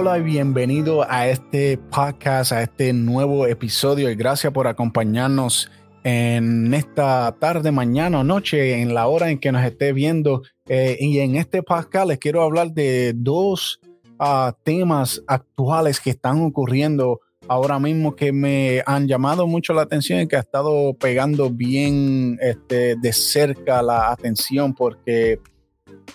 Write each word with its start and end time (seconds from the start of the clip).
Hola 0.00 0.16
y 0.16 0.22
bienvenido 0.22 1.04
a 1.06 1.28
este 1.28 1.76
podcast, 1.76 2.52
a 2.52 2.62
este 2.62 2.94
nuevo 2.94 3.46
episodio 3.46 4.10
y 4.10 4.14
gracias 4.14 4.50
por 4.50 4.66
acompañarnos 4.66 5.70
en 6.04 6.72
esta 6.72 7.36
tarde, 7.38 7.70
mañana 7.70 8.20
o 8.20 8.24
noche, 8.24 8.80
en 8.80 8.94
la 8.94 9.08
hora 9.08 9.28
en 9.28 9.38
que 9.38 9.52
nos 9.52 9.62
esté 9.62 9.92
viendo. 9.92 10.40
Eh, 10.66 10.96
y 11.00 11.18
en 11.18 11.36
este 11.36 11.62
podcast 11.62 12.08
les 12.08 12.18
quiero 12.18 12.42
hablar 12.42 12.72
de 12.72 13.12
dos 13.14 13.78
uh, 14.18 14.52
temas 14.62 15.22
actuales 15.26 16.00
que 16.00 16.08
están 16.08 16.40
ocurriendo 16.44 17.20
ahora 17.46 17.78
mismo 17.78 18.16
que 18.16 18.32
me 18.32 18.82
han 18.86 19.06
llamado 19.06 19.46
mucho 19.46 19.74
la 19.74 19.82
atención 19.82 20.20
y 20.20 20.26
que 20.26 20.36
ha 20.36 20.40
estado 20.40 20.94
pegando 20.94 21.50
bien 21.50 22.38
este, 22.40 22.96
de 22.96 23.12
cerca 23.12 23.82
la 23.82 24.10
atención 24.10 24.72
porque 24.72 25.40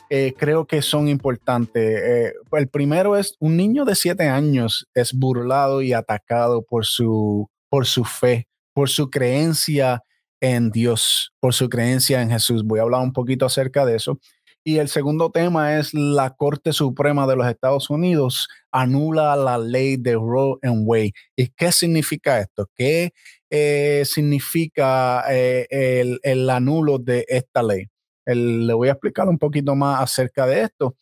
eh, 0.10 0.34
creo 0.38 0.66
que 0.66 0.82
son 0.82 1.08
importantes. 1.08 1.84
Eh, 1.84 2.34
el 2.54 2.68
primero 2.70 3.16
es 3.16 3.36
un 3.40 3.58
niño 3.58 3.86
de 3.86 3.96
siete 3.96 4.28
años 4.28 4.88
es 4.94 5.14
burlado 5.14 5.82
y 5.82 5.94
atacado 5.94 6.64
por 6.64 6.86
su, 6.86 7.50
por 7.70 7.86
su 7.86 8.04
fe, 8.04 8.48
por 8.74 8.90
su 8.90 9.10
creencia 9.10 10.04
en 10.42 10.72
Dios, 10.72 11.32
por 11.40 11.54
su 11.54 11.70
creencia 11.70 12.22
en 12.22 12.30
Jesús. 12.30 12.64
Voy 12.64 12.80
a 12.80 12.84
hablar 12.84 13.02
un 13.02 13.14
poquito 13.14 13.46
acerca 13.46 13.86
de 13.86 13.96
eso. 13.96 14.20
Y 14.64 14.78
el 14.78 14.90
segundo 14.90 15.30
tema 15.30 15.78
es 15.78 15.94
la 15.94 16.32
Corte 16.32 16.74
Suprema 16.74 17.28
de 17.28 17.36
los 17.36 17.48
Estados 17.48 17.90
Unidos 17.90 18.48
anula 18.72 19.36
la 19.36 19.58
ley 19.58 19.96
de 19.98 20.14
Roe 20.14 20.58
and 20.64 20.84
Wade. 20.86 21.14
¿Y 21.36 21.50
qué 21.50 21.72
significa 21.72 22.40
esto? 22.40 22.70
¿Qué 22.76 23.12
eh, 23.50 24.04
significa 24.06 25.24
el, 25.30 26.20
el 26.24 26.50
anulo 26.50 26.98
de 26.98 27.26
esta 27.28 27.62
ley? 27.62 27.90
Le 28.26 28.74
voy 28.74 28.90
a 28.90 28.94
explicar 28.94 29.28
un 29.28 29.38
poquito 29.38 29.76
más 29.76 30.02
acerca 30.02 30.46
de 30.48 30.64
esto 30.64 30.96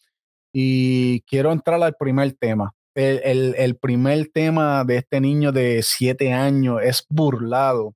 y 0.54 1.22
quiero 1.22 1.52
entrar 1.52 1.82
al 1.82 1.96
primer 1.96 2.34
tema. 2.34 2.74
El, 2.96 3.76
primer 3.82 4.30
tema 4.32 4.84
de 4.84 4.98
este 4.98 5.20
niño 5.20 5.52
de 5.52 5.82
siete 5.82 6.32
años 6.32 6.80
es 6.84 7.06
burlado 7.10 7.96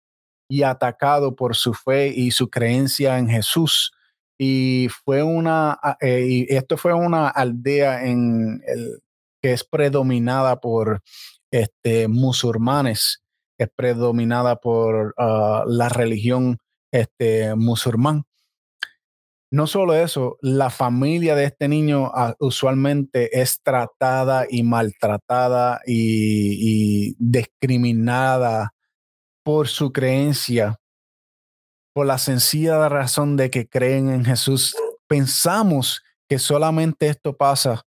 y 0.50 0.64
atacado 0.64 1.36
por 1.36 1.56
su 1.56 1.74
fe 1.76 2.08
y 2.08 2.32
su 2.32 2.50
creencia 2.50 3.20
en 3.20 3.30
Jesús. 3.30 3.92
Y 4.40 4.88
fue 5.04 5.22
una, 5.22 5.80
eh, 6.02 6.26
y 6.28 6.56
esto 6.56 6.78
fue 6.78 6.94
una 6.94 7.28
aldea 7.28 8.06
en 8.06 8.62
el, 8.66 9.02
que 9.42 9.54
es 9.54 9.64
predominada 9.64 10.60
por 10.60 11.02
este, 11.52 12.08
musulmanes, 12.08 13.24
es 13.60 13.70
predominada 13.76 14.58
por 14.58 15.14
ah, 15.18 15.64
la 15.68 15.90
religión 15.90 16.58
este, 16.92 17.56
musulmán. 17.56 18.24
No 19.50 19.66
solo 19.66 19.94
eso, 19.94 20.38
la 20.42 20.70
familia 20.70 21.34
de 21.34 21.46
este 21.46 21.70
niño 21.70 22.12
ah, 22.14 22.36
usualmente 22.40 23.40
es 23.40 23.62
tratada 23.62 24.46
y 24.50 24.64
maltratada 24.64 25.80
y, 25.86 27.16
discriminada 27.18 28.74
por 29.44 29.70
su 29.70 29.94
creencia, 29.94 30.82
por 31.94 32.08
la 32.08 32.18
sencilla 32.18 32.90
razón 32.90 33.38
de 33.38 33.50
que 33.50 33.70
creen 33.70 34.10
en 34.10 34.26
Jesús. 34.26 34.76
Pensamos 35.08 36.04
que 36.28 36.40
solamente 36.40 37.08
esto 37.08 37.38
pasa 37.38 37.84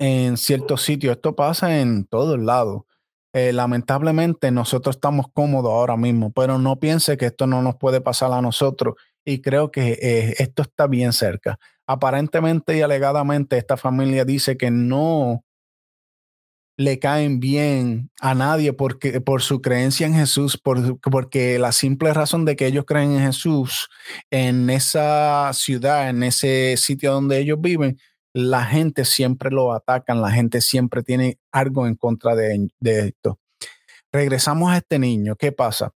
en 0.00 0.36
ciertos 0.36 0.82
sitios, 0.82 1.14
esto 1.14 1.36
pasa 1.36 1.80
en 1.80 2.04
todos 2.04 2.40
lados. 2.40 2.82
Eh, 3.32 3.52
lamentablemente 3.52 4.50
nosotros 4.50 4.96
estamos 4.96 5.26
cómodos 5.32 5.70
ahora 5.70 5.96
mismo, 5.96 6.32
pero 6.32 6.58
no 6.58 6.80
piense 6.80 7.16
que 7.16 7.26
esto 7.26 7.46
no 7.46 7.62
nos 7.62 7.76
puede 7.76 8.00
pasar 8.00 8.32
a 8.32 8.42
nosotros 8.42 8.96
y 9.26 9.42
creo 9.42 9.72
que 9.72 9.98
eh, 10.00 10.36
esto 10.38 10.62
está 10.62 10.86
bien 10.86 11.12
cerca. 11.12 11.58
Aparentemente 11.86 12.76
y 12.76 12.80
alegadamente 12.80 13.58
esta 13.58 13.76
familia 13.76 14.24
dice 14.24 14.56
que 14.56 14.70
no 14.70 15.44
le 16.78 16.98
caen 16.98 17.40
bien 17.40 18.10
a 18.20 18.34
nadie 18.34 18.72
porque, 18.72 19.20
por 19.20 19.42
su 19.42 19.60
creencia 19.60 20.06
en 20.06 20.14
Jesús, 20.14 20.60
porque 21.10 21.58
la 21.58 21.72
simple 21.72 22.14
razón 22.14 22.44
de 22.44 22.54
que 22.54 22.66
ellos 22.66 22.84
creen 22.86 23.12
en 23.12 23.26
Jesús 23.26 23.88
en 24.30 24.70
esa 24.70 25.50
ciudad, 25.54 26.08
en 26.08 26.22
ese 26.22 26.76
sitio 26.76 27.12
donde 27.12 27.38
ellos 27.38 27.60
viven, 27.60 27.98
la 28.32 28.64
gente 28.64 29.04
siempre 29.04 29.50
lo 29.50 29.72
atacan, 29.72 30.20
la 30.22 30.30
gente 30.30 30.60
siempre 30.60 31.02
tiene 31.02 31.38
algo 31.50 31.86
en 31.86 31.96
contra 31.96 32.36
de 32.36 32.68
esto. 32.80 33.40
Regresamos 34.12 34.70
a 34.70 34.76
este 34.76 34.98
niño, 35.00 35.34
¿qué 35.34 35.50
pasa? 35.50 35.92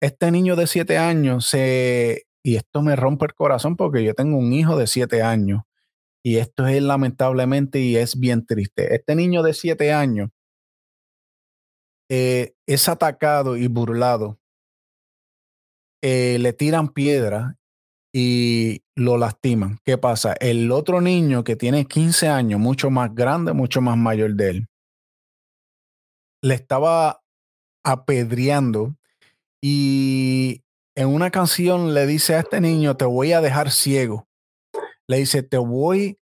Este 0.00 0.30
niño 0.30 0.54
de 0.56 0.66
siete 0.66 0.98
años 0.98 1.46
se 1.46 2.26
y 2.44 2.56
esto 2.56 2.82
me 2.82 2.94
rompe 2.94 3.24
el 3.24 3.34
corazón 3.34 3.74
porque 3.74 4.04
yo 4.04 4.14
tengo 4.14 4.36
un 4.36 4.52
hijo 4.52 4.76
de 4.76 4.86
siete 4.86 5.22
años. 5.22 5.62
Y 6.22 6.36
esto 6.36 6.66
es 6.66 6.82
lamentablemente 6.82 7.80
y 7.80 7.96
es 7.96 8.18
bien 8.18 8.46
triste. 8.46 8.94
Este 8.94 9.14
niño 9.14 9.42
de 9.42 9.54
siete 9.54 9.92
años 9.92 10.30
eh, 12.10 12.54
es 12.66 12.88
atacado 12.88 13.56
y 13.56 13.66
burlado. 13.66 14.38
Eh, 16.02 16.38
le 16.38 16.52
tiran 16.52 16.90
piedra 16.90 17.56
y 18.12 18.82
lo 18.94 19.16
lastiman. 19.16 19.78
¿Qué 19.84 19.96
pasa? 19.96 20.34
El 20.34 20.70
otro 20.70 21.00
niño 21.00 21.44
que 21.44 21.56
tiene 21.56 21.86
15 21.86 22.28
años, 22.28 22.60
mucho 22.60 22.90
más 22.90 23.14
grande, 23.14 23.54
mucho 23.54 23.80
más 23.80 23.96
mayor 23.96 24.34
de 24.34 24.50
él, 24.50 24.66
le 26.42 26.54
estaba 26.54 27.22
apedreando 27.82 28.96
y 29.62 30.63
en 30.96 31.08
una 31.08 31.30
canción 31.30 31.94
le 31.94 32.06
dice 32.06 32.34
a 32.34 32.40
este 32.40 32.60
niño, 32.60 32.96
te 32.96 33.04
voy 33.04 33.32
a 33.32 33.40
dejar 33.40 33.70
ciego. 33.70 34.28
Le 35.08 35.18
dice, 35.18 35.42
te 35.42 35.58
voy 35.58 36.20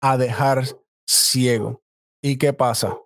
a 0.00 0.16
dejar 0.16 0.64
ciego. 1.06 1.82
¿Y 2.22 2.36
qué 2.36 2.52
pasa? 2.52 2.98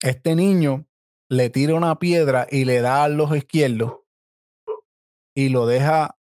Este 0.00 0.34
niño 0.34 0.86
le 1.28 1.50
tira 1.50 1.74
una 1.74 1.98
piedra 1.98 2.46
y 2.50 2.64
le 2.64 2.80
da 2.80 3.04
al 3.04 3.20
ojo 3.20 3.36
izquierdo 3.36 4.06
y 5.34 5.50
lo 5.50 5.66
deja, 5.66 6.18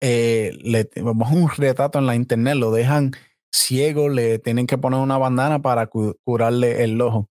eh, 0.00 0.52
le, 0.60 0.88
vamos 1.02 1.28
a 1.30 1.34
un 1.34 1.48
retrato 1.48 1.98
en 1.98 2.06
la 2.06 2.14
internet, 2.14 2.54
lo 2.56 2.70
dejan 2.70 3.12
ciego, 3.50 4.08
le 4.08 4.38
tienen 4.38 4.66
que 4.66 4.78
poner 4.78 5.00
una 5.00 5.18
bandana 5.18 5.60
para 5.60 5.88
curarle 5.88 6.84
el 6.84 7.00
ojo. 7.00 7.28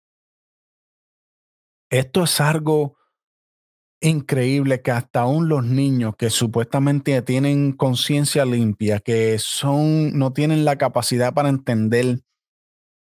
Esto 1.89 2.23
es 2.23 2.41
algo 2.41 2.96
increíble 4.01 4.81
que 4.81 4.91
hasta 4.91 5.21
aún 5.21 5.49
los 5.49 5.65
niños 5.65 6.15
que 6.17 6.29
supuestamente 6.29 7.21
tienen 7.21 7.73
conciencia 7.73 8.45
limpia, 8.45 8.99
que 8.99 9.39
son, 9.39 10.17
no 10.17 10.33
tienen 10.33 10.65
la 10.65 10.77
capacidad 10.77 11.33
para 11.33 11.49
entender 11.49 12.19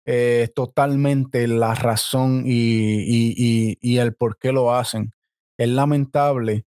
eh, 0.05 0.49
totalmente 0.53 1.47
la 1.47 1.73
razón 1.73 2.43
y, 2.45 3.75
y, 3.81 3.97
el 3.97 4.13
por 4.13 4.37
qué 4.37 4.51
lo 4.51 4.73
hacen. 4.75 5.11
Es 5.57 5.69
lamentable 5.69 6.65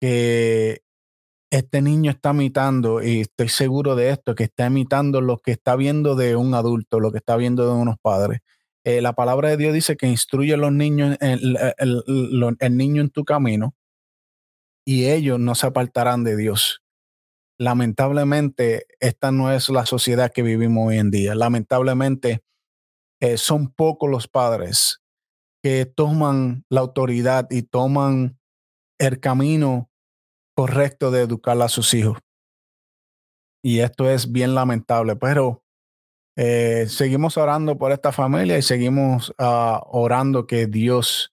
que 0.00 0.82
este 1.50 1.80
niño 1.82 2.10
está 2.10 2.32
imitando, 2.32 3.02
y 3.02 3.20
estoy 3.20 3.48
seguro 3.48 3.96
de 3.96 4.10
esto, 4.10 4.34
que 4.34 4.44
está 4.44 4.66
imitando 4.66 5.20
lo 5.20 5.38
que 5.38 5.52
está 5.52 5.76
viendo 5.76 6.14
de 6.16 6.36
un 6.36 6.54
adulto, 6.54 7.00
lo 7.00 7.12
que 7.12 7.18
está 7.18 7.36
viendo 7.36 7.66
de 7.66 7.72
unos 7.72 7.96
padres. 8.02 8.40
Eh, 8.84 9.00
la 9.00 9.14
palabra 9.14 9.48
de 9.48 9.56
Dios 9.56 9.72
dice 9.72 9.96
que 9.96 10.06
instruye 10.06 10.54
a 10.54 10.58
los 10.58 10.72
niños, 10.72 11.16
el, 11.20 11.56
el, 11.78 12.76
niño 12.76 13.00
en 13.00 13.08
tu 13.08 13.24
camino 13.24 13.74
y 14.86 15.06
ellos 15.06 15.40
no 15.40 15.54
se 15.54 15.66
apartarán 15.66 16.22
de 16.22 16.36
Dios. 16.36 16.82
Lamentablemente, 17.58 18.86
esta 19.00 19.32
no 19.32 19.52
es 19.52 19.70
la 19.70 19.86
sociedad 19.86 20.30
que 20.32 20.42
vivimos 20.42 20.88
hoy 20.88 20.98
en 20.98 21.10
día. 21.10 21.34
Lamentablemente, 21.34 22.42
eh, 23.20 23.38
son 23.38 23.72
pocos 23.72 24.10
los 24.10 24.28
padres 24.28 25.00
que 25.62 25.86
toman 25.86 26.66
la 26.68 26.80
autoridad 26.80 27.46
y 27.50 27.62
toman 27.62 28.38
el 28.98 29.18
camino 29.18 29.90
correcto 30.54 31.10
de 31.10 31.22
educar 31.22 31.60
a 31.62 31.68
sus 31.68 31.94
hijos. 31.94 32.18
Y 33.62 33.78
esto 33.78 34.10
es 34.10 34.30
bien 34.30 34.54
lamentable, 34.54 35.16
pero 35.16 35.63
eh, 36.36 36.86
seguimos 36.88 37.36
orando 37.36 37.78
por 37.78 37.92
esta 37.92 38.10
familia 38.10 38.58
y 38.58 38.62
seguimos 38.62 39.32
ah, 39.38 39.82
orando 39.86 40.46
que 40.46 40.66
Dios 40.66 41.32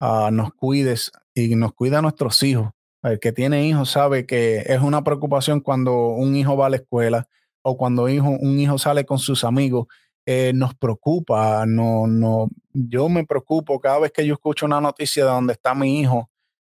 ah, 0.00 0.30
nos 0.32 0.52
cuide 0.52 0.96
y 1.34 1.56
nos 1.56 1.72
cuida 1.72 1.98
a 1.98 2.02
nuestros 2.02 2.42
hijos. 2.42 2.70
El 3.02 3.20
que 3.20 3.32
tiene 3.32 3.66
hijos 3.66 3.90
sabe 3.90 4.26
que 4.26 4.64
es 4.66 4.80
una 4.80 5.02
preocupación 5.04 5.60
cuando 5.60 6.08
un 6.08 6.36
hijo 6.36 6.56
va 6.56 6.66
a 6.66 6.70
la 6.70 6.76
escuela 6.76 7.28
o 7.62 7.76
cuando 7.76 8.04
un 8.04 8.60
hijo 8.60 8.78
sale 8.78 9.04
con 9.04 9.18
sus 9.18 9.44
amigos. 9.44 9.86
Eh, 10.26 10.52
nos 10.54 10.74
preocupa, 10.74 11.66
no, 11.66 12.06
no, 12.06 12.48
yo 12.72 13.10
me 13.10 13.26
preocupo 13.26 13.78
cada 13.78 13.98
vez 14.00 14.12
que 14.12 14.26
yo 14.26 14.34
escucho 14.34 14.64
una 14.64 14.80
noticia 14.80 15.24
de 15.24 15.30
donde 15.30 15.52
está 15.52 15.74
mi 15.74 16.00
hijo 16.00 16.30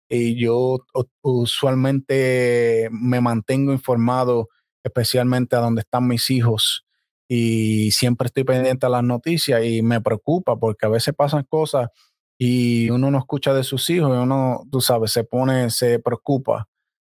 y 0.09 0.41
yo 0.41 0.79
usualmente 1.23 2.89
me 2.93 3.21
mantengo 3.21 3.73
informado, 3.73 4.49
especialmente 4.85 5.57
a 5.57 5.61
donde 5.61 5.81
están 5.81 6.07
mis 6.07 6.31
hijos 6.31 6.85
y 7.33 7.93
siempre 7.93 8.27
estoy 8.27 8.43
pendiente 8.43 8.87
a 8.87 8.89
las 8.89 9.05
noticias 9.05 9.65
y 9.65 9.83
me 9.83 10.01
preocupa 10.01 10.57
porque 10.57 10.87
a 10.87 10.89
veces 10.89 11.15
pasan 11.15 11.45
cosas 11.49 11.89
y 12.37 12.91
uno 12.91 13.09
no 13.13 13.19
escucha 13.19 13.55
de 13.55 13.63
sus 13.63 13.89
hijos 13.89 14.11
y 14.11 14.19
uno, 14.19 14.67
tú 14.69 14.81
sabes, 14.81 15.13
se 15.13 15.23
pone, 15.23 15.71
se 15.71 16.01
preocupa. 16.01 16.67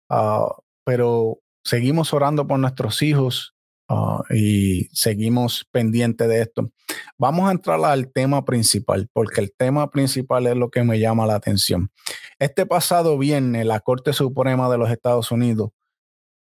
Ah, 0.10 0.54
pero 0.84 1.40
seguimos 1.64 2.14
orando 2.14 2.46
por 2.46 2.60
nuestros 2.60 3.02
hijos. 3.02 3.56
ah, 3.88 4.22
y 4.30 4.90
seguimos 4.92 5.66
pendientes 5.72 6.28
de 6.28 6.42
esto. 6.42 6.72
Vamos 7.18 7.48
a 7.48 7.54
entrar 7.54 7.80
al 7.86 8.12
tema 8.12 8.44
principal, 8.44 9.08
porque 9.14 9.40
el 9.40 9.54
tema 9.58 9.90
principal 9.92 10.46
es 10.46 10.58
lo 10.58 10.70
que 10.70 10.84
me 10.84 11.00
llama 11.00 11.26
la 11.26 11.36
atención. 11.36 11.90
Este 12.38 12.66
pasado 12.66 13.18
viernes, 13.18 13.66
la 13.66 13.80
Corte 13.80 14.12
Suprema 14.12 14.70
de 14.70 14.78
los 14.78 14.92
Estados 14.92 15.32
Unidos 15.32 15.70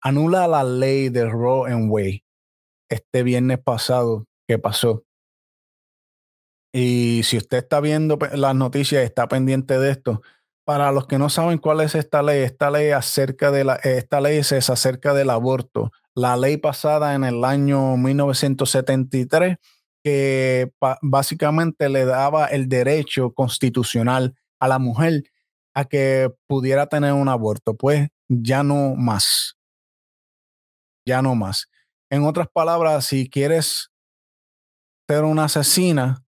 anula 0.00 0.48
la 0.48 0.64
ley 0.64 1.10
de 1.10 1.26
Roe 1.26 1.70
and 1.70 1.90
Wade. 1.90 2.24
Este 2.90 3.22
viernes 3.22 3.58
pasado, 3.60 4.26
¿qué 4.46 4.58
pasó? 4.58 5.04
Y 6.72 7.22
si 7.24 7.38
usted 7.38 7.58
está 7.58 7.80
viendo 7.80 8.18
las 8.32 8.54
noticias, 8.54 9.02
está 9.02 9.28
pendiente 9.28 9.78
de 9.78 9.90
esto, 9.90 10.22
para 10.64 10.92
los 10.92 11.06
que 11.06 11.18
no 11.18 11.30
saben 11.30 11.58
cuál 11.58 11.80
es 11.80 11.94
esta 11.94 12.22
ley, 12.22 12.42
esta 12.42 12.70
ley 12.70 12.90
acerca 12.90 13.50
de 13.50 13.64
la, 13.64 13.76
esta 13.76 14.20
ley 14.20 14.38
es 14.38 14.70
acerca 14.70 15.14
del 15.14 15.30
aborto. 15.30 15.90
La 16.14 16.36
ley 16.36 16.58
pasada 16.58 17.14
en 17.14 17.24
el 17.24 17.44
año 17.44 17.96
1973 17.96 19.56
que 20.02 20.72
básicamente 21.02 21.88
le 21.88 22.04
daba 22.04 22.46
el 22.46 22.68
derecho 22.68 23.32
constitucional 23.32 24.34
a 24.58 24.68
la 24.68 24.78
mujer 24.78 25.24
a 25.74 25.84
que 25.84 26.32
pudiera 26.46 26.86
tener 26.86 27.12
un 27.12 27.28
aborto. 27.28 27.74
Pues 27.76 28.08
ya 28.28 28.62
no 28.62 28.94
más. 28.96 29.56
Ya 31.06 31.22
no 31.22 31.34
más. 31.34 31.69
En 32.10 32.24
otras 32.24 32.48
palabras, 32.52 33.06
si 33.06 33.30
quieres 33.30 33.90
ser 35.08 35.24
una 35.24 35.44
asesina, 35.44 36.24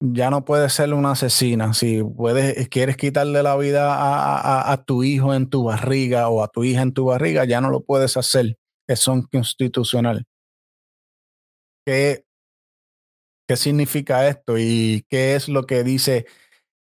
ya 0.00 0.30
no 0.30 0.44
puedes 0.44 0.72
ser 0.72 0.94
una 0.94 1.12
asesina. 1.12 1.74
Si 1.74 2.02
puedes, 2.02 2.68
quieres 2.68 2.96
quitarle 2.96 3.42
la 3.42 3.56
vida 3.56 4.72
a, 4.72 4.84
tu 4.84 5.02
hijo 5.02 5.34
en 5.34 5.50
tu 5.50 5.64
barriga 5.64 6.28
o 6.28 6.42
a 6.42 6.48
tu 6.48 6.64
hija 6.64 6.82
en 6.82 6.92
tu 6.92 7.06
barriga, 7.06 7.44
ya 7.44 7.60
no 7.60 7.70
lo 7.70 7.80
puedes 7.82 8.16
hacer. 8.16 8.56
Es 8.86 9.06
constitucional. 9.30 10.24
¿Qué, 11.84 12.24
¿Qué 13.48 13.56
significa 13.56 14.28
esto 14.28 14.56
y 14.58 15.04
qué 15.08 15.34
es 15.34 15.48
lo 15.48 15.64
que 15.64 15.82
dice 15.82 16.26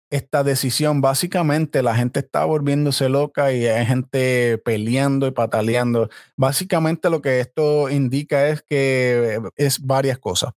esta 0.09 0.43
decisión? 0.43 1.01
Básicamente 1.01 1.81
la 1.83 1.95
gente 1.95 2.19
está 2.21 2.45
volviéndose 2.45 3.09
loca 3.09 3.51
y 3.53 3.65
hay 3.65 3.85
gente 3.85 4.57
peleando 4.59 5.27
y 5.27 5.31
pataleando. 5.31 6.09
Básicamente 6.35 7.09
lo 7.09 7.21
que 7.21 7.39
esto 7.39 7.89
indica 7.89 8.49
es 8.49 8.61
que 8.61 9.39
es 9.55 9.79
varias 9.79 10.19
cosas 10.19 10.53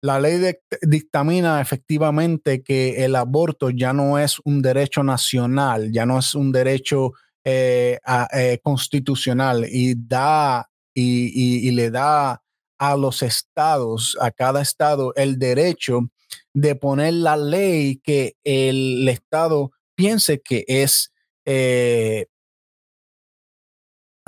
la 0.00 0.20
ley 0.20 0.54
dictamina 0.82 1.60
efectivamente 1.60 2.62
que 2.62 3.04
el 3.04 3.16
aborto 3.16 3.70
ya 3.70 3.92
no 3.92 4.18
es 4.18 4.38
un 4.44 4.62
derecho 4.62 5.02
nacional, 5.02 5.90
ya 5.92 6.06
no 6.06 6.18
es 6.18 6.34
un 6.34 6.52
derecho 6.52 7.12
eh, 7.44 7.98
eh, 8.32 8.58
constitucional 8.62 9.66
y 9.68 9.94
da 9.96 10.68
y, 10.94 11.70
le 11.70 11.90
da 11.90 12.42
a 12.78 12.96
los 12.96 13.22
estados, 13.22 14.16
a 14.20 14.32
cada 14.32 14.62
estado, 14.62 15.14
el 15.14 15.38
derecho 15.38 16.10
de 16.54 16.74
poner 16.74 17.14
la 17.14 17.36
ley 17.36 17.96
que 18.02 18.36
el 18.44 19.08
estado 19.08 19.72
piense 19.94 20.40
que 20.40 20.64
es 20.68 21.12
eh, 21.44 22.26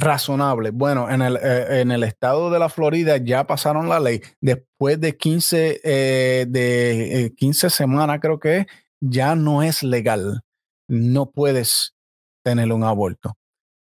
razonable. 0.01 0.71
Bueno, 0.71 1.09
en 1.11 1.23
el, 1.23 1.37
eh, 1.37 1.81
en 1.81 1.93
el 1.93 2.03
estado 2.03 2.51
de 2.51 2.59
la 2.59 2.69
Florida 2.69 3.19
ya 3.19 3.47
pasaron 3.47 3.89
la 3.89 4.01
ley. 4.01 4.21
Después 4.41 5.01
de 5.01 5.17
15, 5.17 5.81
eh, 5.85 6.47
de, 6.49 7.33
15 7.37 7.67
eh, 7.67 7.71
semanas, 7.71 8.19
creo 8.21 8.41
que 8.41 8.67
ya 9.01 9.37
no 9.37 9.63
es 9.63 9.83
legal. 9.83 10.43
No 10.89 11.31
puedes 11.31 11.95
tener 12.43 12.73
un 12.73 12.83
aborto. 12.83 13.37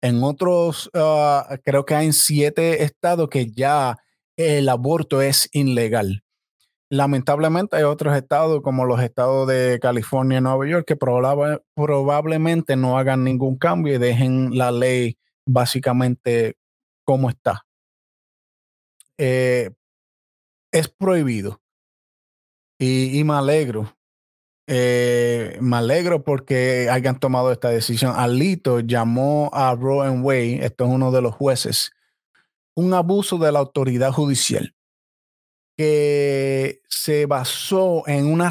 En 0.02 0.22
otros, 0.22 0.90
ah, 0.94 1.58
creo 1.64 1.84
que 1.84 1.94
hay 1.94 2.12
siete 2.12 2.82
estados 2.82 3.28
que 3.28 3.50
ya 3.50 3.98
el 4.36 4.68
aborto 4.68 5.22
es 5.22 5.48
ilegal. 5.52 6.22
Lamentablemente 6.92 7.76
hay 7.76 7.84
otros 7.84 8.16
estados 8.16 8.62
como 8.62 8.84
los 8.84 9.00
estados 9.00 9.46
de 9.46 9.78
California 9.80 10.38
y 10.38 10.40
Nueva 10.40 10.66
York 10.66 10.84
que 10.84 10.96
probablemente 10.96 12.74
no 12.74 12.98
hagan 12.98 13.22
ningún 13.22 13.56
cambio 13.58 13.94
y 13.94 13.98
dejen 13.98 14.58
la 14.58 14.72
ley 14.72 15.16
básicamente 15.46 16.56
cómo 17.04 17.30
está. 17.30 17.64
Eh, 19.18 19.70
es 20.72 20.88
prohibido. 20.88 21.60
Y, 22.76 23.22
me 23.22 23.34
alegro. 23.34 23.96
Eh, 24.66 25.58
me 25.60 25.76
alegro 25.76 26.24
porque 26.24 26.88
hayan 26.90 27.20
tomado 27.20 27.52
esta 27.52 27.68
decisión. 27.68 28.14
Alito 28.16 28.80
llamó 28.80 29.50
a 29.52 29.76
Roe 29.76 30.08
and 30.08 30.24
Wade, 30.24 30.64
esto 30.64 30.86
es 30.86 30.90
uno 30.90 31.12
de 31.12 31.22
los 31.22 31.34
jueces, 31.34 31.92
un 32.74 32.94
abuso 32.94 33.38
de 33.38 33.52
la 33.52 33.60
autoridad 33.60 34.10
judicial 34.12 34.74
que 35.80 36.29
se 36.88 37.26
basó 37.26 38.06
en, 38.06 38.26
una 38.26 38.50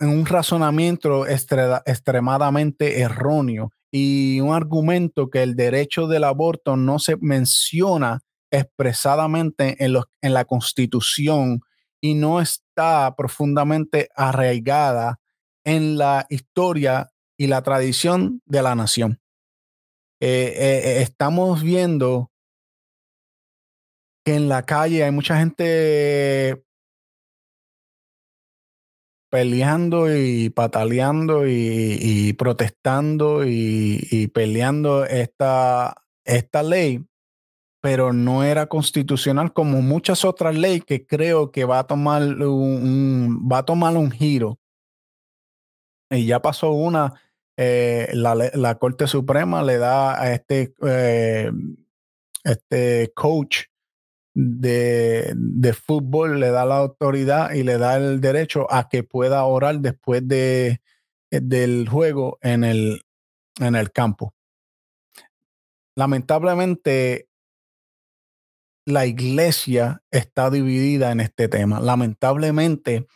en 0.00 0.08
un 0.08 0.26
razonamiento 0.26 1.26
extremadamente 1.26 3.00
erróneo 3.00 3.72
y 3.90 4.40
un 4.40 4.54
argumento 4.54 5.30
que 5.30 5.42
el 5.42 5.56
derecho 5.56 6.06
del 6.06 6.24
aborto 6.24 6.76
no 6.76 6.98
se 6.98 7.16
menciona 7.16 8.20
expresadamente 8.50 9.84
en, 9.84 9.96
en 10.22 10.34
la 10.34 10.44
constitución 10.44 11.60
y 12.00 12.14
no 12.14 12.40
está 12.40 13.14
profundamente 13.16 14.08
arraigada 14.16 15.20
en 15.64 15.98
la 15.98 16.26
historia 16.30 17.10
y 17.36 17.46
la 17.46 17.62
tradición 17.62 18.42
de 18.46 18.62
la 18.62 18.74
nación. 18.74 19.20
Eh, 20.20 20.28
eh, 20.28 20.82
eh, 20.84 21.02
estamos 21.02 21.62
viendo 21.62 22.30
que 24.24 24.34
en 24.34 24.48
la 24.50 24.64
calle 24.66 25.02
hay 25.02 25.10
mucha 25.10 25.38
gente 25.38 26.62
peleando 29.30 30.14
y 30.14 30.50
pataleando 30.50 31.46
y, 31.46 32.32
protestando 32.34 33.44
y, 33.46 34.26
peleando 34.34 35.04
esta, 35.04 36.02
esta 36.24 36.62
ley, 36.62 37.06
pero 37.80 38.12
no 38.12 38.42
era 38.44 38.66
constitucional 38.66 39.52
como 39.52 39.80
muchas 39.82 40.24
otras 40.24 40.56
leyes 40.56 40.84
que 40.84 41.06
creo 41.06 41.52
que 41.52 41.64
va 41.64 41.78
a 41.78 41.86
tomar 41.86 42.22
un, 42.22 43.48
va 43.50 43.58
a 43.58 43.64
tomar 43.64 43.96
un 43.96 44.10
giro. 44.10 44.58
Y 46.10 46.26
ya 46.26 46.42
pasó 46.42 46.72
una, 46.72 47.14
eh, 47.56 48.08
la, 48.12 48.78
Corte 48.78 49.06
Suprema 49.06 49.62
le 49.62 49.78
da 49.78 50.20
a 50.20 50.32
este, 50.32 50.74
eh, 50.82 51.52
este 52.42 53.12
coach 53.14 53.69
de, 54.40 55.74
fútbol 55.74 56.40
le 56.40 56.50
da 56.50 56.64
la 56.64 56.78
autoridad 56.78 57.52
y 57.52 57.62
le 57.62 57.78
da 57.78 57.96
el 57.96 58.20
derecho 58.20 58.72
a 58.72 58.88
que 58.88 59.02
pueda 59.02 59.44
orar 59.44 59.80
después 59.80 60.26
de, 60.26 60.80
del 61.30 61.88
juego 61.88 62.38
en 62.40 62.64
el, 62.64 63.02
en 63.60 63.74
el 63.74 63.92
campo. 63.92 64.34
Lamentablemente, 65.94 67.28
la 68.86 69.06
iglesia 69.06 70.02
está 70.10 70.50
dividida 70.50 71.12
en 71.12 71.20
este 71.20 71.48
tema. 71.48 71.80
Lamentablemente, 71.80 73.06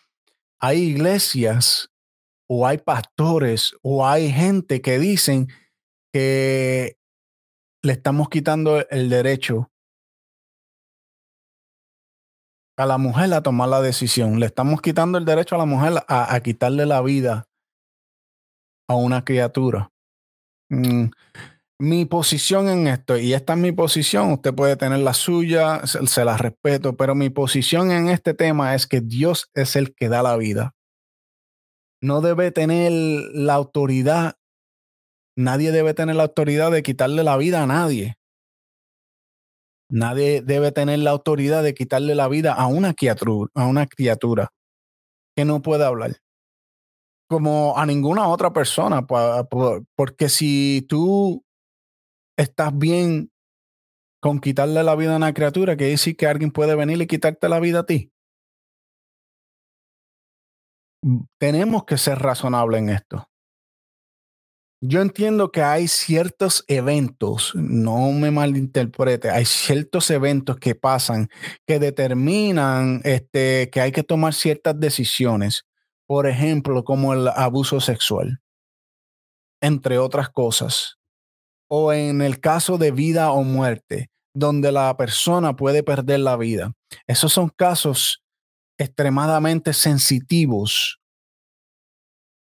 hay 0.59 0.83
iglesias 0.83 1.91
o 2.47 2.67
hay 2.67 2.79
pastores 2.79 3.75
o 3.83 4.07
hay 4.07 4.31
gente 4.31 4.83
que 4.83 4.99
dicen 4.99 5.49
que 6.13 6.99
le 7.83 7.93
estamos 7.93 8.29
quitando 8.29 8.87
el 8.89 9.09
derecho 9.09 9.71
a 12.77 12.87
la 12.87 12.99
mujer 12.99 13.33
a 13.35 13.43
tomar 13.43 13.69
la 13.69 13.81
decisión. 13.81 14.41
Le 14.41 14.47
estamos 14.47 14.81
quitando 14.81 15.19
el 15.19 15.25
derecho 15.25 15.55
a 15.55 15.59
la 15.59 15.65
mujer 15.65 15.95
a, 16.09 16.41
quitarle 16.41 16.87
la 16.87 17.01
vida 17.03 17.47
a 18.89 18.97
una 18.97 19.25
criatura. 19.25 19.91
Mm, 20.71 21.07
mi 21.81 22.05
posición 22.05 22.69
en 22.69 22.87
esto, 22.87 23.19
y 23.19 23.33
esta 23.35 23.55
es 23.55 23.59
mi 23.59 23.73
posición, 23.73 24.33
usted 24.33 24.55
puede 24.55 24.77
tener 24.77 25.01
la 25.01 25.15
suya, 25.15 25.87
se, 25.87 26.07
se, 26.07 26.25
la 26.25 26.37
respeto, 26.37 26.97
pero 26.97 27.15
mi 27.15 27.31
posición 27.31 27.91
en 27.91 28.09
este 28.09 28.35
tema 28.35 28.75
es 28.75 28.87
que 28.87 29.01
Dios 29.01 29.51
es 29.55 29.77
el 29.77 29.95
que 29.95 30.09
da 30.09 30.23
la 30.23 30.37
vida. 30.37 30.75
No 32.01 32.21
debe 32.21 32.51
tener 32.51 32.93
la 32.93 33.55
autoridad, 33.55 34.37
nadie 35.37 35.73
debe 35.73 35.95
tener 35.95 36.17
la 36.17 36.25
autoridad 36.25 36.71
de 36.71 36.83
quitarle 36.83 37.25
la 37.25 37.37
vida 37.37 37.63
a 37.63 37.67
nadie. 37.67 38.17
Nadie 39.91 40.43
debe 40.43 40.73
tener 40.73 40.99
la 41.01 41.11
autoridad 41.11 41.63
de 41.63 41.75
quitarle 41.75 42.15
la 42.15 42.29
vida 42.29 42.55
a 42.55 42.67
una 42.67 42.95
criatura, 42.95 43.51
a 43.55 43.67
una 43.67 43.87
criatura 43.87 44.51
que 45.37 45.45
no 45.45 45.63
puede 45.63 45.85
hablar. 45.85 46.17
Como 47.29 47.77
a 47.77 47.87
ninguna 47.87 48.29
otra 48.29 48.53
persona, 48.53 49.07
porque 49.07 50.29
si 50.29 50.85
tú 50.89 51.45
estás 52.37 52.77
bien 52.77 53.31
con 54.21 54.41
quitarle 54.41 54.83
la 54.83 54.95
vida 54.95 55.15
a 55.15 55.17
una 55.17 55.35
criatura, 55.35 55.77
que 55.77 55.85
decir 55.85 56.17
que 56.17 56.27
alguien 56.27 56.51
puede 56.51 56.75
venir 56.75 57.01
y 57.01 57.07
quitarte 57.07 57.49
la 57.49 57.61
vida 57.61 57.81
a 57.81 57.87
ti. 57.87 58.11
Mm, 61.03 61.25
tenemos 61.39 61.85
que 61.85 61.99
ser 61.99 62.19
razonables 62.19 62.81
en 62.81 62.89
esto. 62.89 63.29
Yo 64.87 65.01
entiendo 65.01 65.51
que 65.51 65.63
hay 65.63 65.89
ciertos 65.89 66.63
eventos, 66.69 67.55
no 67.55 68.13
me 68.13 68.31
malinterprete, 68.31 69.31
hay 69.31 69.47
ciertos 69.47 70.11
eventos 70.11 70.59
que 70.59 70.75
pasan 70.75 71.31
que 71.67 71.79
determinan 71.79 73.01
este, 73.05 73.71
que 73.71 73.81
hay 73.81 73.93
que 73.93 74.03
tomar 74.03 74.35
ciertas 74.35 74.79
decisiones, 74.79 75.65
por 76.07 76.27
ejemplo, 76.27 76.85
como 76.85 77.15
el 77.15 77.29
abuso 77.29 77.81
sexual, 77.81 78.43
entre 79.63 79.97
otras 79.97 80.29
cosas, 80.29 80.99
o 81.67 81.95
en 81.95 82.21
el 82.21 82.39
caso 82.41 82.77
de 82.77 82.91
vida 82.91 83.33
o 83.33 83.43
muerte, 83.43 84.11
donde 84.35 84.71
la 84.71 84.95
persona 84.99 85.57
puede 85.57 85.83
perder 85.83 86.21
la 86.21 86.37
vida. 86.37 86.75
Esos 87.07 87.33
son 87.33 87.49
casos 87.49 88.23
extremadamente 88.77 89.73
sensitivos 89.73 91.01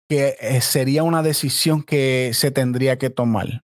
que 0.10 0.36
eh, 0.40 0.60
sería 0.62 1.04
una 1.04 1.22
decisión 1.22 1.84
que 1.84 2.32
se 2.34 2.50
tendría 2.50 2.98
que 2.98 3.12
tomar. 3.12 3.64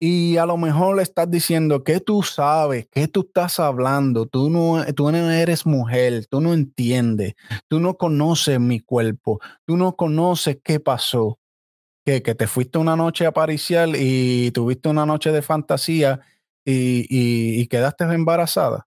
Y 0.00 0.36
a 0.38 0.46
lo 0.46 0.56
mejor 0.56 0.96
le 0.96 1.02
estás 1.02 1.30
diciendo 1.30 1.84
que 1.84 2.00
tú 2.00 2.22
sabes, 2.22 2.88
que 2.90 3.06
tú 3.06 3.20
estás 3.20 3.60
hablando, 3.60 4.26
tú 4.26 4.50
no, 4.50 4.84
tú 4.94 5.10
eres 5.10 5.66
mujer, 5.66 6.26
tú 6.26 6.40
no 6.40 6.54
entiendes, 6.54 7.34
tú 7.68 7.78
no 7.78 7.96
conoces 7.96 8.58
mi 8.58 8.80
cuerpo, 8.80 9.38
tú 9.66 9.76
no 9.76 9.94
conoces 9.96 10.58
qué 10.64 10.80
pasó, 10.80 11.38
que, 12.04 12.22
que 12.22 12.34
te 12.34 12.46
fuiste 12.46 12.78
una 12.78 12.96
noche 12.96 13.26
a 13.26 13.32
y 13.94 14.50
tuviste 14.52 14.88
una 14.88 15.06
noche 15.06 15.30
de 15.30 15.42
fantasía 15.42 16.20
y, 16.64 17.06
y, 17.08 17.66
quedaste 17.68 18.04
embarazada. 18.04 18.86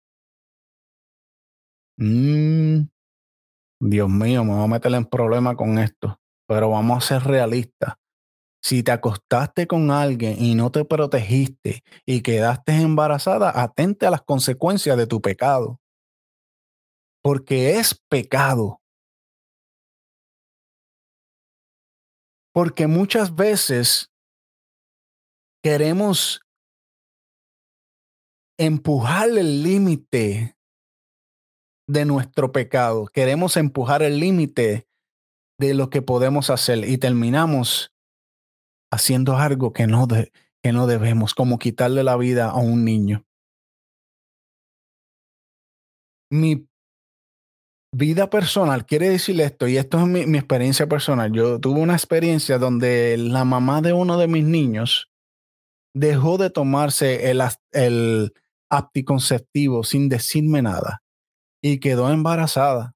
Mm, 1.98 2.88
Dios 3.86 4.10
mío, 4.10 4.46
me 4.46 4.54
voy 4.54 4.64
a 4.64 4.68
meter 4.68 4.94
en 4.94 5.04
problema 5.04 5.58
con 5.58 5.78
esto, 5.78 6.18
pero 6.48 6.70
vamos 6.70 7.04
a 7.04 7.08
ser 7.08 7.28
realistas. 7.28 7.96
Si 8.62 8.82
te 8.82 8.94
acostaste 8.94 9.68
con 9.68 9.92
alguien 9.92 10.42
y 10.42 10.56
no 10.56 10.72
te 10.72 10.86
protegiste 10.86 11.84
y 12.06 12.22
quedaste 12.22 12.72
embarazada, 12.82 13.52
atente 13.62 14.06
a 14.06 14.12
las 14.12 14.22
consecuencias 14.22 14.96
de 14.96 15.06
tu 15.06 15.22
pecado. 15.22 15.82
Porque 17.22 17.78
es 17.78 18.02
pecado. 18.10 18.80
Porque 22.54 22.88
muchas 22.88 23.36
veces 23.36 24.10
queremos 25.62 26.40
empujar 28.58 29.28
el 29.28 29.62
límite 29.62 30.56
de 31.88 32.06
nuestro 32.06 32.52
pecado. 32.52 33.08
Queremos 33.08 33.58
empujar 33.58 34.04
el 34.04 34.20
límite 34.20 34.88
de 35.60 35.74
lo 35.74 35.90
que 35.90 36.02
podemos 36.02 36.50
hacer 36.50 36.88
y 36.88 36.98
terminamos 36.98 37.94
haciendo 38.92 39.38
algo 39.38 39.74
que 39.74 39.88
no, 39.88 40.08
que 40.08 40.72
no 40.72 40.88
debemos, 40.88 41.34
como 41.34 41.60
quitarle 41.60 42.04
la 42.04 42.16
vida 42.16 42.50
a 42.50 42.58
un 42.58 42.86
niño. 42.86 43.26
Mi 46.32 46.68
vida 47.96 48.30
personal 48.30 48.86
quiere 48.86 49.10
decir 49.10 49.40
esto, 49.42 49.68
y 49.68 49.78
esto 49.78 50.00
es 50.00 50.08
mi, 50.08 50.26
mi 50.26 50.38
experiencia 50.38 50.88
personal. 50.88 51.32
Yo 51.32 51.60
tuve 51.60 51.80
una 51.80 51.94
experiencia 51.94 52.58
donde 52.58 53.18
la 53.18 53.46
mamá 53.46 53.82
de 53.82 53.94
uno 53.94 54.18
de 54.18 54.28
mis 54.28 54.44
niños 54.44 55.12
dejó 55.96 56.38
de 56.38 56.50
tomarse 56.50 57.30
el, 57.30 57.42
el 57.72 58.34
anticonceptivo 58.70 59.84
sin 59.84 60.10
decirme 60.10 60.64
nada 60.64 61.03
y 61.64 61.80
quedó 61.80 62.12
embarazada. 62.12 62.94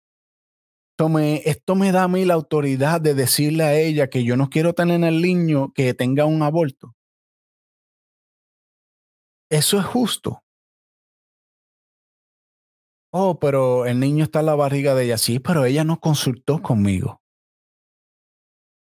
Esto 0.92 1.10
me, 1.10 1.42
esto 1.46 1.76
me 1.76 1.92
da 1.92 2.04
a 2.04 2.08
mí 2.08 2.26
la 2.26 2.34
autoridad 2.34 3.00
de 3.00 3.14
decirle 3.14 3.64
a 3.64 3.74
ella 3.74 4.10
que 4.10 4.24
yo 4.24 4.36
no 4.36 4.50
quiero 4.50 4.74
tener 4.74 5.04
el 5.04 5.22
niño 5.22 5.72
que 5.74 5.94
tenga 5.94 6.26
un 6.26 6.44
aborto. 6.44 6.94
Eso 9.50 9.80
es 9.80 9.86
justo. 9.86 10.44
Oh, 13.14 13.40
pero 13.40 13.86
el 13.86 14.00
niño 14.02 14.26
está 14.26 14.42
en 14.42 14.48
la 14.48 14.56
barriga 14.56 14.94
de 14.96 15.06
ella. 15.06 15.18
Sí, 15.18 15.40
pero 15.40 15.64
ella 15.64 15.86
no 15.86 16.02
consultó 16.02 16.62
conmigo. 16.62 17.22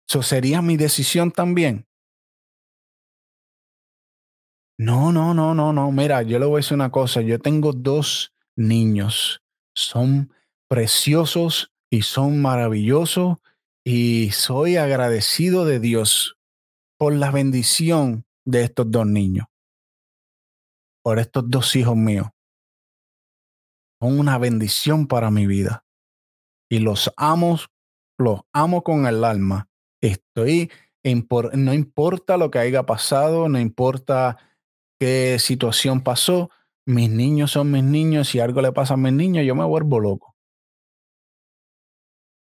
Eso 0.07 0.21
sería 0.21 0.61
mi 0.61 0.77
decisión 0.77 1.31
también. 1.31 1.88
No, 4.77 5.11
no, 5.11 5.33
no, 5.33 5.55
no, 5.55 5.73
no. 5.73 5.91
Mira, 5.91 6.21
yo 6.21 6.38
le 6.38 6.45
voy 6.45 6.55
a 6.55 6.57
decir 6.57 6.75
una 6.75 6.91
cosa. 6.91 7.21
Yo 7.21 7.39
tengo 7.39 7.73
dos 7.73 8.33
niños 8.55 9.40
son 9.74 10.34
preciosos 10.68 11.74
y 11.90 12.04
son 12.04 12.42
maravillosos 12.42 13.38
y 13.84 14.32
soy 14.32 14.78
agradecido 14.78 15.66
de 15.66 15.80
Dios 15.80 16.38
por 16.98 17.13
la 17.13 17.32
bendición 17.32 18.25
de 18.46 18.63
estos 18.63 18.90
dos 18.92 19.08
niños, 19.08 19.48
por 21.04 21.20
estos 21.20 21.50
dos 21.50 21.75
hijos 21.75 21.96
míos. 21.96 22.28
Son 24.00 24.20
una 24.20 24.38
bendición 24.38 25.08
para 25.08 25.32
mi 25.32 25.48
vida 25.48 25.86
y 26.70 26.80
los 26.80 27.12
amo, 27.18 27.60
los 28.18 28.42
amo 28.54 28.84
con 28.84 29.06
el 29.06 29.24
alma. 29.24 29.70
Estoy, 30.01 30.72
no 31.04 31.74
importa 31.74 32.38
lo 32.38 32.50
que 32.50 32.60
haya 32.60 32.86
pasado, 32.86 33.50
no 33.50 33.60
importa 33.60 34.38
qué 35.00 35.38
situación 35.40 36.01
pasó, 36.01 36.50
mis 36.85 37.09
niños 37.09 37.51
son 37.51 37.71
mis 37.71 37.83
niños, 37.83 38.29
si 38.29 38.39
algo 38.39 38.61
le 38.61 38.71
pasa 38.71 38.95
a 38.95 38.97
mis 38.97 39.13
niños, 39.13 39.45
yo 39.45 39.55
me 39.55 39.65
vuelvo 39.65 40.00
loco. 40.00 40.35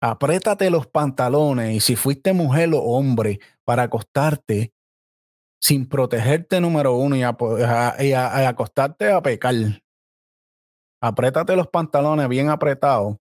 Apriétate 0.00 0.70
los 0.70 0.86
pantalones 0.86 1.74
y 1.74 1.80
si 1.80 1.96
fuiste 1.96 2.32
mujer 2.32 2.70
o 2.74 2.82
hombre 2.82 3.40
para 3.64 3.84
acostarte 3.84 4.72
sin 5.60 5.88
protegerte 5.88 6.60
número 6.60 6.96
uno 6.96 7.16
y, 7.16 7.22
acostarte 7.22 9.10
a 9.10 9.22
pecar. 9.22 9.54
Apriétate 11.00 11.56
los 11.56 11.68
pantalones 11.68 12.28
bien 12.28 12.50
apretados 12.50 13.16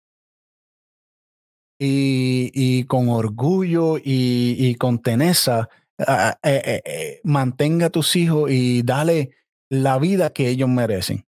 y, 1.79 2.83
con 2.85 3.09
orgullo 3.09 3.97
y, 3.97 4.75
con 4.75 5.01
teneza 5.01 5.69
eh, 5.97 6.33
eh, 6.43 6.81
eh, 6.85 7.21
mantenga 7.23 7.87
a 7.87 7.89
tus 7.89 8.15
hijos 8.15 8.51
y 8.51 8.81
dale 8.83 9.31
la 9.69 9.97
vida 9.99 10.31
que 10.31 10.49
ellos 10.49 10.69
merecen. 10.69 11.25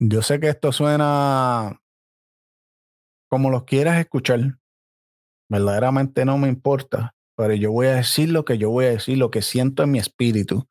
Yo 0.00 0.22
sé 0.22 0.38
que 0.38 0.48
esto 0.48 0.70
suena 0.70 1.80
como 3.28 3.50
los 3.50 3.64
quieras 3.64 3.98
escuchar. 3.98 4.58
Verdaderamente 5.50 6.24
no 6.24 6.38
me 6.38 6.48
importa, 6.48 7.14
pero 7.36 7.54
yo 7.54 7.72
voy 7.72 7.86
a 7.86 7.94
decir 7.96 8.30
lo 8.30 8.44
que 8.44 8.58
yo 8.58 8.70
voy 8.70 8.86
a 8.86 8.90
decir, 8.90 9.18
lo 9.18 9.30
que 9.30 9.42
siento 9.42 9.82
en 9.82 9.90
mi 9.90 9.98
espíritu, 9.98 10.68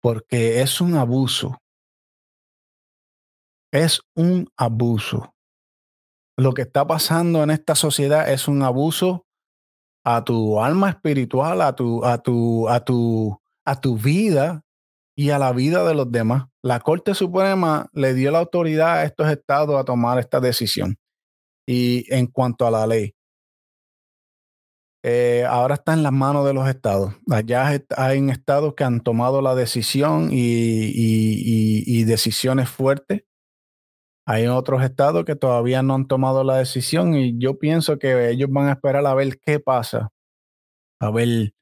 porque 0.00 0.60
es 0.60 0.80
un 0.80 0.94
abuso. 0.94 1.60
Es 3.72 4.00
un 4.14 4.48
abuso. 4.56 5.34
Lo 6.38 6.52
que 6.52 6.62
está 6.62 6.86
pasando 6.86 7.42
en 7.42 7.50
esta 7.50 7.74
sociedad 7.74 8.30
es 8.30 8.46
un 8.46 8.62
abuso 8.62 9.25
a 10.08 10.22
tu 10.22 10.60
alma 10.60 10.90
espiritual, 10.90 11.60
a 11.60 11.74
tu, 11.74 12.04
a 12.04 12.18
tu, 12.18 12.68
a 12.68 12.78
tu, 12.84 13.42
a 13.64 13.80
tu 13.80 13.98
vida 13.98 14.62
y 15.16 15.30
a 15.30 15.38
la 15.40 15.52
vida 15.52 15.84
de 15.84 15.94
los 15.94 16.12
demás. 16.12 16.44
La 16.62 16.78
Corte 16.78 17.12
Suprema 17.12 17.88
le 17.92 18.14
dio 18.14 18.30
la 18.30 18.38
autoridad 18.38 18.98
a 18.98 19.04
estos 19.04 19.28
estados 19.28 19.76
a 19.76 19.84
tomar 19.84 20.20
esta 20.20 20.38
decisión. 20.38 20.96
Y 21.66 22.04
en 22.14 22.28
cuanto 22.28 22.68
a 22.68 22.70
la 22.70 22.86
ley, 22.86 23.16
eh, 25.02 25.44
ahora 25.48 25.74
está 25.74 25.92
en 25.92 26.04
las 26.04 26.12
manos 26.12 26.46
de 26.46 26.54
los 26.54 26.68
estados. 26.68 27.12
Allá 27.28 27.66
hay 27.96 28.30
estados 28.30 28.74
que 28.74 28.84
han 28.84 29.00
tomado 29.00 29.42
la 29.42 29.56
decisión 29.56 30.28
y, 30.30 32.04
decisiones 32.04 32.70
fuertes. 32.70 33.24
Hay 34.26 34.48
otros 34.48 34.82
estados 34.82 35.24
que 35.24 35.36
todavía 35.36 35.82
no 35.82 35.94
han 35.94 36.08
tomado 36.08 36.42
la 36.42 36.56
decisión 36.58 37.14
y 37.14 37.38
yo 37.38 37.58
pienso 37.58 37.98
que 37.98 38.28
ellos 38.30 38.50
van 38.50 38.66
a 38.66 38.72
esperar 38.72 39.06
a 39.06 39.14
ver 39.14 39.38
qué 39.38 39.60
pasa, 39.60 40.10
a 41.00 41.10
ver 41.12 41.54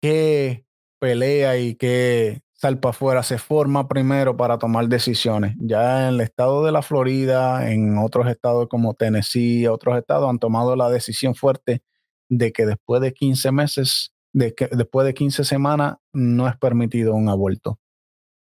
qué 0.00 0.64
pelea 0.98 1.58
y 1.58 1.74
qué 1.74 2.40
salpa 2.54 2.90
afuera 2.90 3.22
se 3.22 3.38
forma 3.38 3.88
primero 3.88 4.36
para 4.36 4.56
tomar 4.56 4.88
decisiones. 4.88 5.54
Ya 5.58 6.08
en 6.08 6.14
el 6.14 6.20
estado 6.22 6.64
de 6.64 6.72
la 6.72 6.80
Florida, 6.80 7.70
en 7.70 7.98
otros 7.98 8.26
estados 8.28 8.68
como 8.68 8.94
Tennessee, 8.94 9.66
otros 9.66 9.98
estados 9.98 10.30
han 10.30 10.38
tomado 10.38 10.76
la 10.76 10.88
decisión 10.88 11.34
fuerte 11.34 11.82
de 12.30 12.52
que 12.52 12.64
después 12.64 13.02
de 13.02 13.12
15 13.12 13.52
meses, 13.52 14.14
después 14.32 15.04
de 15.06 15.12
15 15.12 15.44
semanas, 15.44 15.96
no 16.14 16.48
es 16.48 16.56
permitido 16.56 17.14
un 17.14 17.28
aborto. 17.28 17.78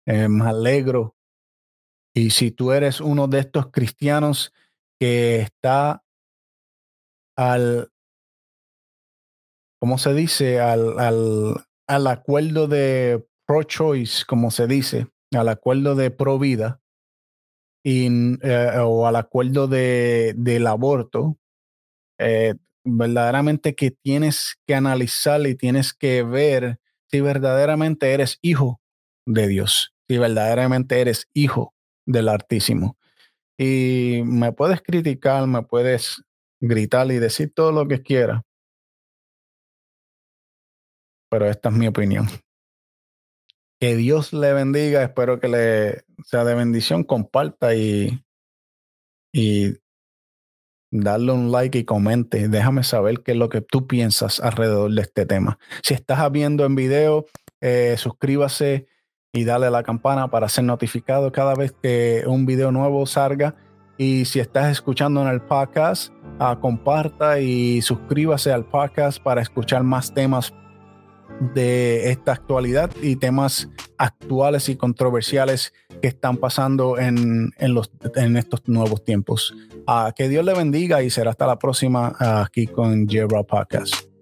Eh, 0.06 0.28
me 0.28 0.44
alegro 0.46 1.16
y 2.14 2.30
si 2.30 2.52
tú 2.52 2.72
eres 2.72 3.00
uno 3.00 3.26
de 3.26 3.40
estos 3.40 3.70
cristianos 3.72 4.52
que 5.00 5.40
está 5.40 6.04
al, 7.36 7.90
¿cómo 9.80 9.98
se 9.98 10.14
dice? 10.14 10.60
Al, 10.60 10.98
al, 11.00 11.66
al 11.88 12.06
acuerdo 12.06 12.68
de 12.68 13.26
pro-choice, 13.46 14.24
como 14.26 14.52
se 14.52 14.68
dice, 14.68 15.08
al 15.32 15.48
acuerdo 15.48 15.96
de 15.96 16.12
pro-vida 16.12 16.80
eh, 17.84 18.38
o 18.80 19.06
al 19.06 19.16
acuerdo 19.16 19.66
de, 19.66 20.34
del 20.36 20.68
aborto, 20.68 21.36
eh, 22.20 22.54
verdaderamente 22.84 23.74
que 23.74 23.90
tienes 23.90 24.56
que 24.66 24.76
analizar 24.76 25.44
y 25.46 25.56
tienes 25.56 25.92
que 25.92 26.22
ver 26.22 26.78
si 27.10 27.20
verdaderamente 27.20 28.12
eres 28.12 28.38
hijo 28.40 28.80
de 29.26 29.48
Dios, 29.48 29.92
si 30.08 30.18
verdaderamente 30.18 31.00
eres 31.00 31.28
hijo 31.34 31.73
del 32.06 32.28
Altísimo. 32.28 32.96
Y 33.58 34.22
me 34.24 34.52
puedes 34.52 34.82
criticar, 34.82 35.46
me 35.46 35.62
puedes 35.62 36.22
gritar 36.60 37.10
y 37.10 37.18
decir 37.18 37.52
todo 37.54 37.72
lo 37.72 37.86
que 37.86 38.02
quieras, 38.02 38.42
pero 41.30 41.46
esta 41.46 41.68
es 41.68 41.74
mi 41.74 41.86
opinión. 41.86 42.28
Que 43.80 43.96
Dios 43.96 44.32
le 44.32 44.52
bendiga, 44.52 45.02
espero 45.02 45.40
que 45.40 45.48
le 45.48 46.04
sea 46.24 46.44
de 46.44 46.54
bendición, 46.54 47.04
comparta 47.04 47.74
y, 47.74 48.24
y 49.32 49.74
darle 50.92 51.32
un 51.32 51.50
like 51.50 51.78
y 51.78 51.84
comente. 51.84 52.48
Déjame 52.48 52.84
saber 52.84 53.22
qué 53.22 53.32
es 53.32 53.38
lo 53.38 53.48
que 53.48 53.60
tú 53.60 53.86
piensas 53.86 54.40
alrededor 54.40 54.92
de 54.92 55.02
este 55.02 55.26
tema. 55.26 55.58
Si 55.82 55.94
estás 55.94 56.30
viendo 56.30 56.64
en 56.64 56.76
video, 56.76 57.26
eh, 57.60 57.96
suscríbase 57.98 58.86
y 59.34 59.44
dale 59.44 59.68
la 59.70 59.82
campana 59.82 60.28
para 60.28 60.48
ser 60.48 60.64
notificado 60.64 61.30
cada 61.32 61.54
vez 61.54 61.74
que 61.82 62.22
un 62.26 62.46
video 62.46 62.70
nuevo 62.70 63.04
salga. 63.04 63.56
Y 63.98 64.24
si 64.24 64.40
estás 64.40 64.70
escuchando 64.70 65.20
en 65.22 65.28
el 65.28 65.42
podcast, 65.42 66.12
uh, 66.40 66.58
comparta 66.60 67.40
y 67.40 67.82
suscríbase 67.82 68.52
al 68.52 68.64
podcast 68.64 69.20
para 69.20 69.42
escuchar 69.42 69.82
más 69.82 70.14
temas 70.14 70.54
de 71.52 72.10
esta 72.10 72.32
actualidad 72.32 72.90
y 73.02 73.16
temas 73.16 73.68
actuales 73.98 74.68
y 74.68 74.76
controversiales 74.76 75.72
que 76.00 76.08
están 76.08 76.36
pasando 76.36 76.96
en, 76.98 77.50
en, 77.58 77.74
los, 77.74 77.90
en 78.14 78.36
estos 78.36 78.62
nuevos 78.66 79.04
tiempos. 79.04 79.52
Uh, 79.88 80.12
que 80.14 80.28
Dios 80.28 80.44
le 80.44 80.54
bendiga 80.54 81.02
y 81.02 81.10
será 81.10 81.30
hasta 81.30 81.46
la 81.46 81.58
próxima 81.58 82.10
uh, 82.20 82.44
aquí 82.44 82.68
con 82.68 83.08
Jebra 83.08 83.42
Podcast. 83.42 84.13